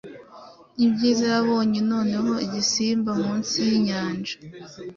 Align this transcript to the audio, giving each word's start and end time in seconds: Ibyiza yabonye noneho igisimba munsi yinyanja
Ibyiza 0.85 1.25
yabonye 1.35 1.79
noneho 1.91 2.31
igisimba 2.45 3.11
munsi 3.21 3.55
yinyanja 3.67 4.35